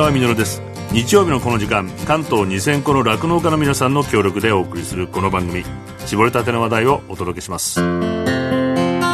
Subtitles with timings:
[0.00, 0.62] 川稔です。
[0.92, 5.62] 日曜日のこの時間関東2000個の酪農家の皆さんの協力でお送りするこの番組。
[6.06, 7.80] 絞りたての話題をお届けします。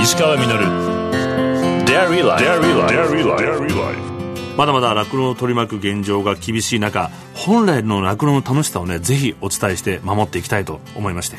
[0.01, 0.47] 石川稔
[4.57, 11.37] まだまだ酪農を取り巻く現状が厳しい中本来の酪農の楽しさをねぜひお伝えして守っていきたいと思いまして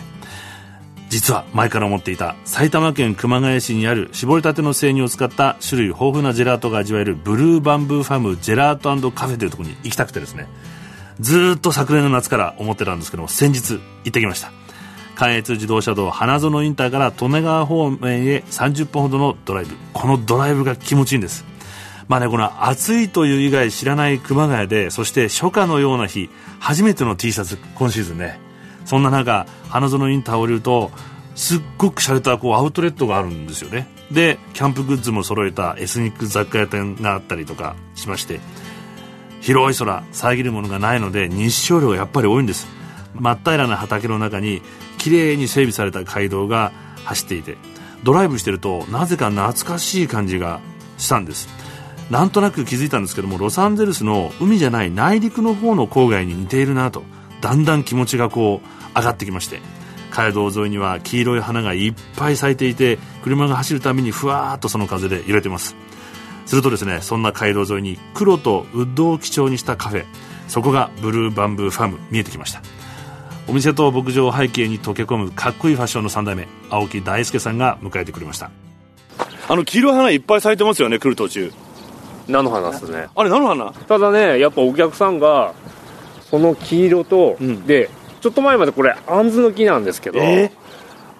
[1.09, 10.47] 実は前から思っていた埼玉県熊谷市にある絞りたての生乳を使った種類豊富なジェラートが味わえるブルーバンブーファームジェラートカフェというところに行きたくてですね。
[11.20, 14.52] ずっと昨年の夏から思ってたんですけども先日行ってきました。
[15.16, 19.75] 関越自動車道花園インターから利根川方面へ30分ほどのドライブ。
[19.94, 21.45] このドライブが気持ちいいんです。
[22.08, 28.39] まあねこの暑いという以外知らない熊谷でそして初夏のような日初めての T シャツ今シーズンね
[28.87, 30.91] そんな中花園インター降りると
[31.35, 33.88] すっごく洒落たこうアウトレットがあるんですよね。
[34.11, 38.39] でキャンプグッズも揃えたエスニック雑貨屋店があったりとかしまして
[39.41, 42.66] 広い空遮るものがないので日照量がやっぱり多いんです。
[43.13, 44.61] 真っ平らな畑の中に
[44.97, 46.72] 綺麗に整備された街道が
[47.03, 47.57] 走っていて
[48.03, 50.61] ドライブしてるとなぜか懐かしい感じが
[50.97, 51.49] したんです。
[52.09, 57.03] なんとなく気づいたんですけどもロサンゼルスの海じゃない内陸の方の郊外に似ているなと。
[57.41, 59.59] だんだん気持ちがこう上がってきまして
[60.11, 65.75] 街道沿いには黄色い花がいっぱい咲いていて車が走るたびにふわーっとその風で揺れてます。
[66.45, 70.05] するとですねそんな街道沿いに黒とウッドを基調にしたカフェ
[70.47, 72.61] そこがブルーバンブーファーム見えてきました。
[73.49, 78.49] お店と牧場を背景に溶け込むかっこいいファッションの3代目青木大輔さんが迎えてくれました。
[79.49, 81.51] あの黄色い花いっぱい咲いてますよね来る途中。
[82.27, 83.07] 菜の花ですね。
[83.16, 83.72] あれ菜の花？
[83.72, 85.53] ただねやっぱお客さんが
[86.30, 87.66] その黄色と、うん。
[87.66, 87.89] で
[88.22, 90.52] ちょっと前までこれあんずの木なんですけど、え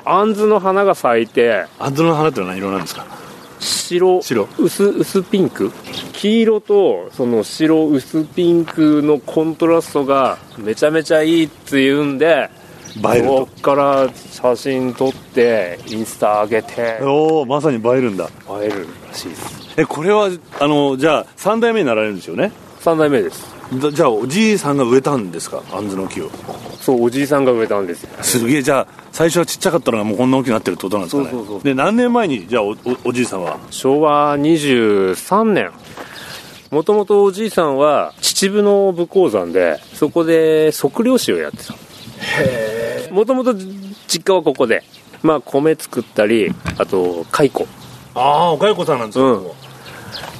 [0.04, 3.06] あんずの花が咲いてアンズの花ってのは何色なんですか？
[3.60, 4.48] 白白。
[4.58, 5.72] 薄薄ピンク。
[6.14, 12.50] 黄色とその白薄ピンクのコントラストがめちゃめちゃいいっていうんで
[13.02, 17.00] そっから写真撮ってインスタ上げて。
[17.04, 18.26] おおまさに映えるんだ。
[18.62, 19.74] 映えるらしいです。
[19.78, 20.30] えこれは
[20.60, 23.44] あのじゃあ3代目になられるんですよね？3代目です。
[23.52, 25.62] だじゃあおじいさんが植えたんですか？
[25.74, 26.30] あんずの木を。
[26.80, 28.04] そうおじいさんが植えたんです。
[28.04, 31.30] よすげえじゃあ最初はちっちゃかったのがもうこんな大きくなってるってことなんですかね？
[31.32, 33.60] そうそうそうで何年前にじゃあおおおじいさんは？
[33.70, 35.72] 昭和23年
[36.72, 41.76] もともとおじいさんは秩父の武甲山でそこで測量士をやってた。
[43.14, 44.84] もともと実家はここで。
[45.24, 47.68] まあ米作ったりあと蚕。
[48.14, 49.48] ああおかゆこさんなんですか、うん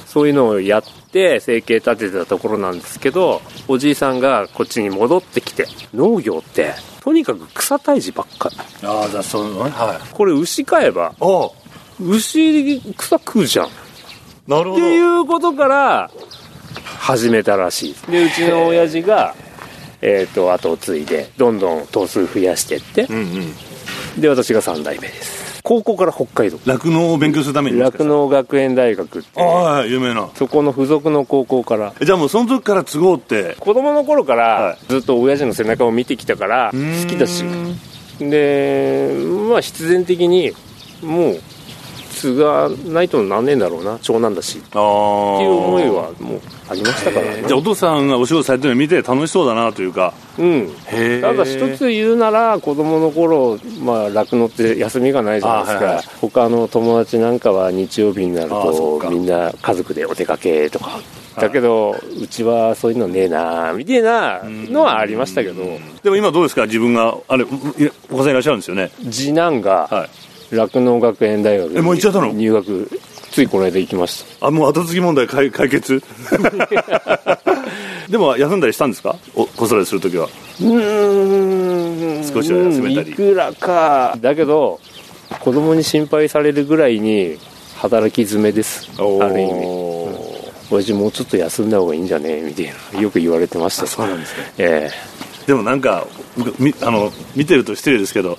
[0.08, 0.82] そういうのをやっ
[1.12, 8.48] て生計立ててたところなんですけどおじいさんがこっちに戻ってきて農業ってとにかく草退治ばっか。
[8.48, 9.70] りああじゃあそういうのね。
[9.70, 10.14] はい。
[10.14, 11.50] これ牛飼えばあ
[12.00, 13.68] 牛草食うじゃん。
[14.46, 16.10] なるほていうことから
[16.98, 17.94] 始めたらしい。
[18.10, 19.34] でうちの親父が
[20.00, 23.02] えっ、と後を継いでどんどん頭数増やしてって。
[23.10, 24.20] うんうん。
[24.20, 26.58] で私が3代目です高校から北海道。
[26.64, 29.46] 酪農を勉強するために酪農学園大学ってああ
[29.80, 30.30] はい有名な。
[30.34, 31.92] そこの付属の高校から。
[32.00, 33.54] えじゃあもうその時から都合って。
[33.60, 37.44] 子供の頃かはらずっと親父の背中を見てきたから好きだし。
[38.18, 39.12] で
[39.50, 40.52] まあ必然的に
[41.02, 41.40] もう
[42.18, 44.58] 継がないとなんねえんだろうな長男だし。
[44.58, 47.44] っていう思いはもうありましたからね。
[47.46, 50.12] じゃあお父さんがお仕事されてるのを見て楽しそうだなというか。
[50.38, 50.70] うん。
[51.20, 56.04] ただ一つ言うなら子供の頃まあ酪農って休みがないじゃないですか、あはいはい。
[56.20, 61.00] 他の友達なんかは日曜日になるとみんな家族でお出かけとか。
[61.36, 65.62] だけどうちはそういうのねえなみたいなのはありましたけど。
[66.02, 67.44] でも今どうですか自分があれ
[68.10, 68.90] お子さんいらっしゃるんですよね。
[69.08, 72.28] 次男がはい酪農学園大学えもう行っちゃったの？
[72.32, 72.90] に入学
[73.30, 74.46] ついこの間行きました。
[74.46, 76.02] あもう後継ぎ問題解 解決？
[78.08, 79.16] でも休んだりしたんですか？
[79.34, 80.28] お子育てする時は。
[80.60, 82.24] うーん。
[82.32, 83.10] 少しは休めたり。
[83.10, 84.16] いくらか。
[84.20, 84.80] だけど
[85.40, 87.36] 子供に心配されるぐらいに
[87.76, 88.88] 働き詰めです。
[88.98, 89.52] ある意味。
[90.70, 92.40] 親父もうちょっと休んだ方がいいんじゃね？
[92.40, 93.00] みたいな。
[93.00, 93.86] よく言われてました。
[93.86, 94.52] そうなんですね。
[94.58, 94.90] え
[95.46, 96.06] でもなんか
[96.58, 98.38] みあの見てると失礼ですけど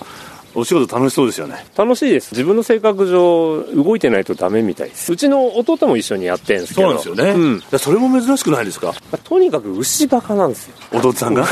[0.56, 1.56] お仕事楽しそうですよね。
[1.76, 2.32] え楽しいです。
[2.32, 5.14] 自分の性格上動いてないとダメみたいです。
[5.14, 6.90] うちの弟も一緒にやってんですけど。
[6.90, 8.94] うんいやそれも珍しくないですか？
[9.24, 10.76] とにかく牛バカなんですよ。
[10.94, 11.46] 弟さんが？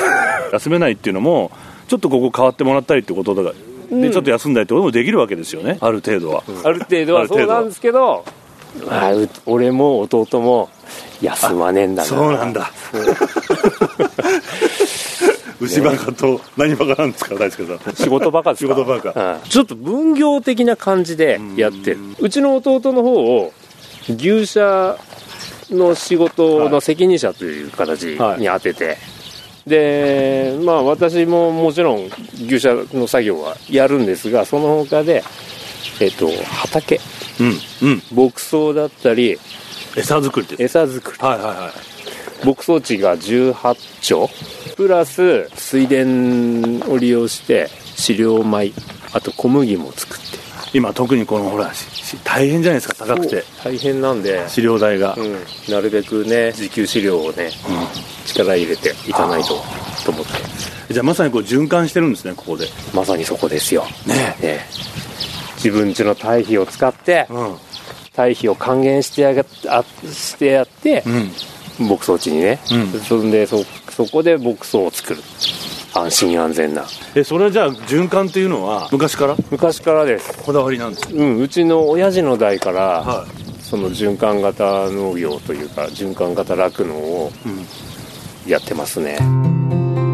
[0.53, 1.51] 休めないっていうのも
[1.87, 3.55] ちょっとここ変わってもらったりってことだから
[3.97, 5.77] でちょっと休んだりってこともできるわけですよね。
[5.79, 7.21] ある程度は、ある程度は。
[7.21, 8.25] ある程度そうなんですけど、
[8.85, 10.69] まあ、う俺も弟も
[11.21, 12.09] 休まねえんだな。
[12.09, 12.69] そうなんだ
[15.67, 17.95] 牛バカと何バカなんですか大輔さん。
[17.95, 18.73] 仕事バカですか？
[18.75, 19.35] 仕事バカ。
[19.35, 19.41] うん。
[19.49, 21.99] ちょっと分業的な感じでやってる。
[22.19, 23.53] うちの弟の方を
[24.09, 24.97] 牛舎
[25.69, 28.03] の仕事の責任者という形
[28.39, 28.97] に当てて、
[29.65, 32.09] でまあ私ももちろん
[32.45, 35.23] 牛舎の作業はやるんですがその他で
[35.99, 36.99] えっと畑。
[37.39, 38.01] うんうん。
[38.11, 39.37] 牧草だったり
[39.95, 41.17] 餌作りって餌作り。
[41.19, 41.96] はいはいはい
[42.43, 44.29] 牧草地が18丁。
[44.75, 45.95] プラス水田
[46.91, 48.71] を利用して飼料米。
[49.13, 50.37] あと小麦も作って。
[50.73, 51.71] 今特にこのほら
[52.23, 53.43] 大変じゃないですか高くて。
[53.63, 55.33] 大変なんで、飼料代が、うん、
[55.71, 57.49] なるべくね自給飼料をね
[58.25, 59.55] 力入れていかないと
[60.05, 60.93] と思って。
[60.93, 62.67] じゃあまさにこう循環してるんですねここで。
[62.93, 63.85] まさにそこですよ。
[64.05, 64.35] ね。
[64.41, 64.59] ね。
[65.55, 67.55] 自分家の堆肥を使ってうん。
[68.13, 71.31] 堆肥を還元してやがあしてやってうん
[71.79, 72.99] 牧草地にね、うん。
[73.01, 75.21] そんでそそこで牧草を作る。
[75.93, 76.85] 安心安全な。
[77.15, 79.35] えそれはじゃあ循環っていうのは昔から？
[79.49, 80.43] 昔からです。
[80.43, 83.25] こだわりなんですうんうちの親父の代から、は
[83.61, 87.49] その循環型農業というか循環型酪農をい、
[88.45, 89.17] うん、やってますね。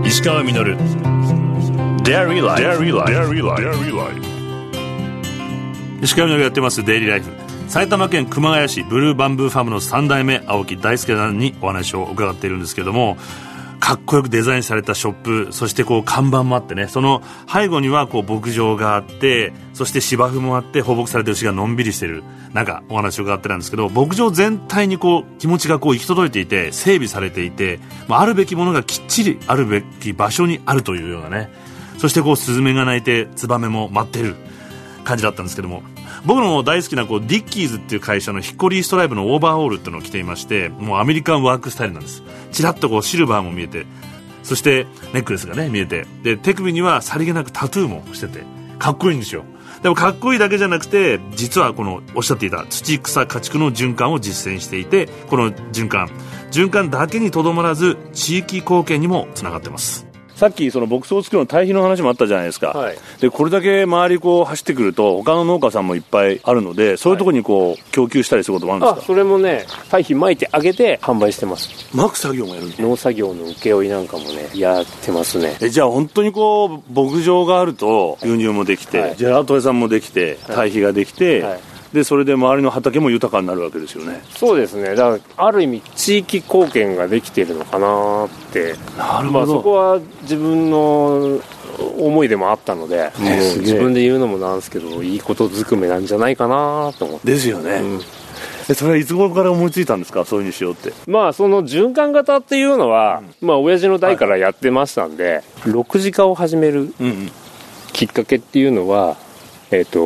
[0.06, 0.78] 石川稔。
[2.04, 4.22] Dairy Life Dairy Life
[6.02, 13.18] 石川みのりがやってますデイリーライフ埼玉県熊谷市ブルーバンブーファームの3代目青木大輔さんにお話を伺っているんですけども
[13.80, 15.14] かっこよくデザインされたショッ
[15.48, 17.22] プそしてこう看板もあってねその
[17.52, 22.24] 背後にはこう牧場があってそして芝生もあって放牧されてる牛がのんびりしてる
[22.54, 31.50] なんかお話を伺ってたんですけど牧場全体にこう気持ちがこう行き届いていて整備されていて、まあ、あるべきものがきっちりあるべき場所にあるというようなね
[31.98, 34.36] そしてこうスズメが鳴いてツバメも舞ってる
[35.04, 35.84] 感じだったんですけども
[36.26, 42.24] 僕の大好きなこうディッキーズっていう会社のヒッコリーストライプのオーバーオールっていうのを着ていましてもうアメリカンワークスタイルなんです。
[42.52, 43.86] ちらっとこうシルバーも見えて。
[44.44, 46.06] そしてネックレスがね見えて。
[46.22, 48.44] で手首にはさりげなくタトゥーもしてて。
[48.80, 49.46] かっこいいんですよ。
[49.82, 56.10] でもかっこいいだけじゃなくて実はこのおっしゃっていた土草家畜の循環を実践していてこの循環。
[56.52, 60.13] 循環だけにとどまらず地域貢献にもつながってます。
[60.36, 62.98] さっきその牧草を作るの堆肥の話もあったじゃないですか、はい。
[63.20, 69.08] でこれだけ周りこう走ってくると他の農家さんもいっぱいあるのでそういうところにこう供給したりすることもあるんあですか？
[69.08, 71.70] それもね堆肥撒いてあげて販売してます。
[71.96, 75.56] 巻く作業もやるんです農作業の請負なんかもねやってますね。
[75.62, 79.16] えじゃあ本当にこう牧場があると牛乳もできて、はい。
[79.16, 81.60] ジェラート屋さんもできて堆肥ができて、はい
[81.94, 84.22] でそれで周りの畑も豊かになるわけですよね。
[84.36, 84.96] そうですね。
[84.96, 88.76] だからある意味地域貢献ができてるのかなって。
[88.98, 91.40] なるまあそこは自分の
[92.00, 93.74] 思いでもあったので、もうすげえ。
[93.74, 98.02] 自分で言うのもなんですけどいいことずくめなんじゃないかなと思って、ですよね、うん。
[98.70, 100.26] えそれはいつ頃から思いついたんですか？
[100.26, 100.94] そういうふうにしようって。
[101.06, 107.32] まあその循環型っていうのは、まあ親父の代からやってましたんで、6時化を始めるうんうん。
[107.92, 109.18] きっかけっていうのは
[109.74, 110.00] えっ、と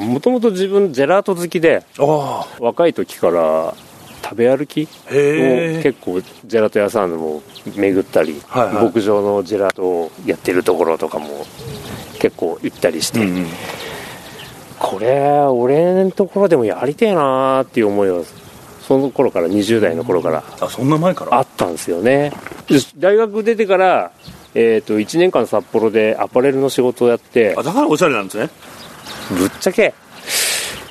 [0.00, 3.74] もともと自分ジェラート好きであ若い時から
[4.22, 5.12] 食べ歩きを
[5.82, 7.42] 結構ジェラート屋さんも
[7.76, 8.84] 巡ったり、はいはい。
[8.86, 11.46] 牧場のジェラートをやってるところとかも
[12.18, 13.46] 結構行ったりして、うんうん。
[14.78, 18.22] これ俺のところでもやりてえなーっていう思いは
[18.82, 21.34] その頃から20代の頃からあそんな前から？
[21.36, 22.32] あったんですよね。
[22.68, 24.12] で大学出てから、
[24.54, 27.54] えー、と1年間札幌でアパレルの仕事をやって。
[27.56, 28.50] あだからおしゃれなんですね
[29.30, 29.94] ぶっちゃけ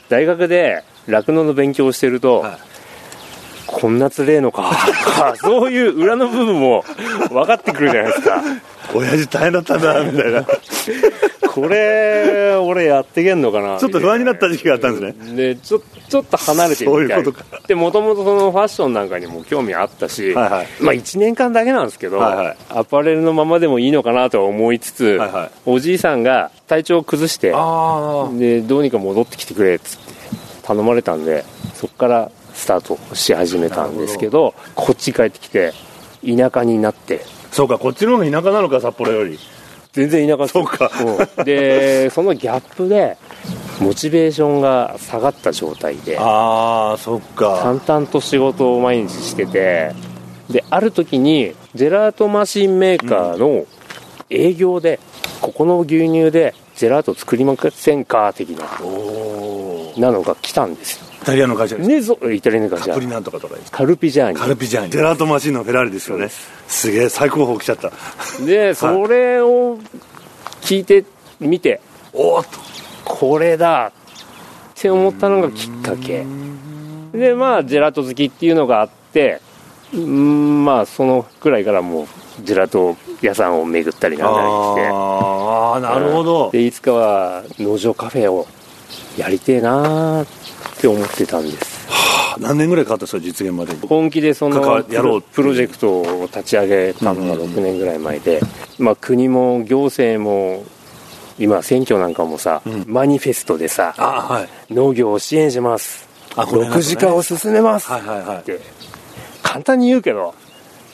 [0.09, 2.57] 大学で酪農の勉強をしてると、はい。
[3.71, 4.71] こんなつれえのか
[5.37, 6.83] そういう裏の部分も
[7.29, 8.43] 分かってくるじゃないですか
[8.93, 10.45] 親父大変だったんだ みたいな。
[11.49, 15.35] これ俺やってけんのかなちょっと不安になった時期があったんですね。
[15.35, 17.45] でちょちょっと離れてみたそういうことか。
[17.67, 20.67] でもともとそのファッションなんかにも興味あったし、はいはい。
[20.79, 22.57] まあ1年間だけなんですけど、はいはい。
[22.69, 25.49] アパレルのままでもいいのかなとは思いつつ、はいはい。
[25.65, 30.13] おじいさんが体調を崩してあでどうにか戻ってきてくれっつって
[30.61, 31.43] 頼まれたんで
[31.73, 35.73] そこからスタートし始めたんですけどこっち帰ってきて
[36.23, 37.21] 田舎になって
[37.59, 39.37] そうかこっちの方が田舎なのか札幌より。
[39.91, 40.89] 全然田舎そうか。
[41.37, 41.43] うん。
[41.43, 43.17] でそのギャップで
[43.81, 47.59] モチベーションが下がった状態でああそっか。
[47.61, 49.93] 淡々と仕事を毎日してて
[50.49, 53.65] である時にジェラートマシンメーカーの
[54.29, 55.01] 営業で、
[55.41, 58.31] ここの牛乳でジェラート作りませんか？
[58.33, 58.63] 的な
[59.97, 61.89] なのが来たんですよイタリアの会社です。
[61.89, 62.87] ねぞイタリアの会社。
[62.87, 64.37] カプリなんとかとかですかカルピジャーニ。
[64.37, 64.91] カルピジャーニ。
[64.91, 66.29] ジェラートマシンのフェラーリですよね。
[66.67, 66.91] す。
[66.91, 67.91] げえ最高峰来ちゃった。
[68.45, 69.77] で それを
[70.61, 71.03] 聞いて
[71.39, 71.81] みて。
[72.13, 72.49] おおっと。
[73.05, 73.87] これだ。
[73.87, 73.91] っ
[74.75, 76.25] て思ったのがきっかけ。
[77.13, 79.41] でまあジェラート好きっていうのがあって
[79.93, 82.07] うんまあそのくらいからもう
[82.43, 84.89] ジェラート屋さんを巡ったりなんだりして。
[84.93, 86.49] ああなるほど。
[86.51, 88.47] でいつかは農場カフェを
[89.17, 90.23] やりてえなー。
[90.23, 91.79] って思ってたんです。
[92.39, 93.73] 何年ぐらいかかったんですか実現まで？
[93.73, 98.39] に本気でそのやろうプロジェクトを立ち上げたのが6年ぐらい前で、
[98.77, 100.63] まあ、国も行政も
[101.37, 104.73] 今選挙なんかもさ、マニフェストでさあはい。
[104.73, 106.07] 農業を支援します。
[106.35, 106.69] あこね。
[106.69, 107.89] 6時間を進めます。
[107.89, 108.37] はいはいはい。
[108.39, 108.59] って
[109.41, 110.35] 簡単に言うけど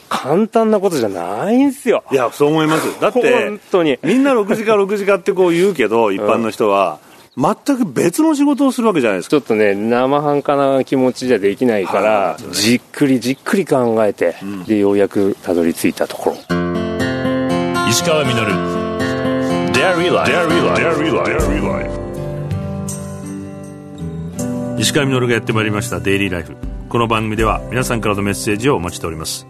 [0.07, 2.03] 簡単なことじゃないんすよ。
[2.11, 2.99] いやそう思います。
[3.01, 3.99] だって本当に。
[4.01, 6.99] みんな6時間6時間ってこう言うけど一般の人は
[7.37, 9.31] 全く別の仕事をするわけじゃないですか。
[9.31, 12.55] ちょっとね生半可な気持ちじゃできないから、はい。
[12.55, 16.37] じっくりじっくり考えて、でようやくたどり着いたところ。
[17.89, 18.85] 石川稔。
[24.79, 26.55] 石川稔がやってまいりましたデイリーライフ
[26.89, 29.45] この番組では皆さんからのメッセージをお待ちしております。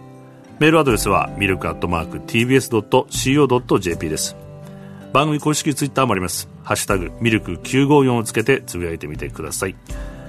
[0.58, 4.36] メールアドレスはミルクアットマーク TBS.CO.JP です。
[5.12, 9.76] 番組公式ツイッターもありますハッシュタグミルク954をつけてつぶやいてみてください。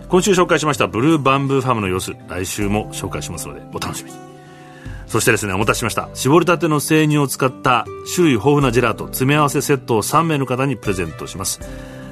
[0.08, 4.17] 今週紹介しましたブルーバンブーファームの様子来週も紹介しますのでお楽しみに。
[5.08, 6.10] そしてですねお待たせしました。
[6.13, 11.60] 絞りたての生乳を使った種類豊富なジェラート詰め合わせセットを3名の方にプレゼントします。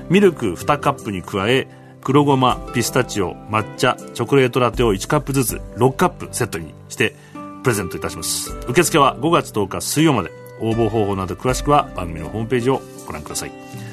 [0.10, 1.68] ミルク2カップに加え
[2.02, 7.16] 黒ごまピスタチオ抹茶チョコレートラテを1カップずつ6カップセットにして
[7.62, 8.58] プレゼントいたします。
[8.68, 10.32] 受付は5月10日水曜まで。
[10.62, 13.85] 応募方法など詳しくは番組のホームページをご覧ください。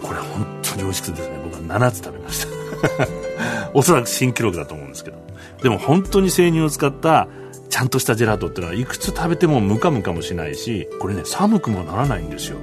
[0.00, 3.08] これ本当に美味しくてですね僕は7つ食べました。
[3.74, 5.18] おそらく新記録だと思うんですけど。
[5.62, 7.28] でも本当に生乳を使った
[7.68, 12.56] ちゃんとしたジェラートっていうのはいくつ食べてもムカムカもしないしこれね寒くもならないんですよ。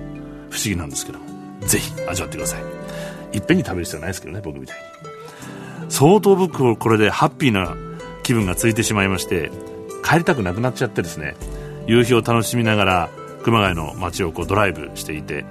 [0.49, 1.19] 不思議なんですけど。
[1.65, 3.37] ぜひ味わってください。
[3.37, 5.89] いっぺんに食べる必要ないですけどね僕みたいに。
[5.89, 7.75] 相当僕これでハッピーな
[8.23, 9.51] 気分がついてしまいまして
[10.03, 11.35] 帰りたくなくなっちゃってですね
[11.87, 13.09] 夕日を楽しみながら
[13.43, 15.45] 熊谷の街をこうドライブしていて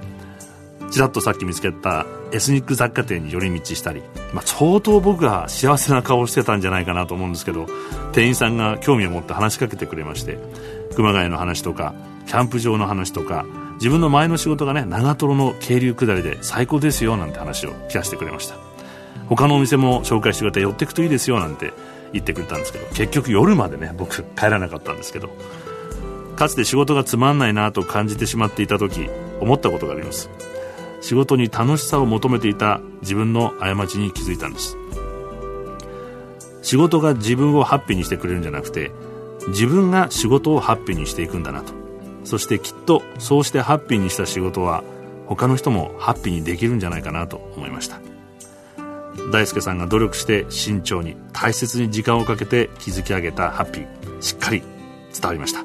[0.91, 4.01] ちらっとさっき見つけたエスニック雑貨店に寄り道したり、
[4.33, 7.67] まあ、相当僕が幸せな顔をしてたんじゃないかなと思うんですけど
[8.13, 10.37] 店員さんが興味を持って話しかけてくれまして
[10.95, 11.93] 熊谷の話とか
[12.25, 18.55] キャンプ場の話とか自分の前の仕事がね長瀞の渓流下りで最高ですよなんて話を聞かせてくれました。
[19.27, 21.73] 他のお店も紹介してくれて寄ってくといいですよなんて
[22.13, 25.29] 言ってくれたんですけど結局夜までね僕帰らなかったんですけど
[26.35, 29.09] かつて仕事がつまんないなと感じてしまっていた時
[29.41, 30.29] 思ったことがあります。
[31.01, 34.77] 仕事に楽しさを求めていた自分の過ちに気づいたんです。
[36.61, 38.91] 仕事が自分をハッピーにしてくれるんじゃなくて
[39.47, 41.73] 自分が仕事をハッピーにしていくんだなと。
[42.23, 44.83] そしてきっとそうしてハッピーにした仕事は
[45.27, 48.01] 他の人もハッピーにできるんじゃないかなと思いました。
[49.31, 54.61] 大輔さんが努力して慎重に大切に時間をかけて築き上げたハッピーしっかり
[55.13, 55.63] 伝わりました。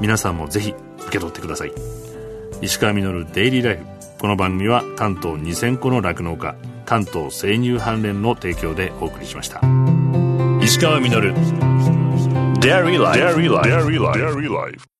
[0.00, 1.72] 皆さんもぜひ受け取ってください。
[2.60, 3.97] 石川稔デイリーライフ。
[4.20, 9.60] この番組は関東2000個の酪農家関東生乳関連の提供でお送りしました。
[10.60, 11.32] 石川稔。
[12.60, 13.48] Dairy Life Dairy
[14.50, 14.97] Life